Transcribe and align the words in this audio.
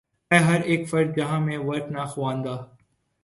ہے 0.31 0.37
ہر 0.47 0.61
اک 0.71 0.81
فرد 0.89 1.09
جہاں 1.17 1.39
میں 1.45 1.57
ورقِ 1.67 1.87
ناخواندہ 1.95 2.55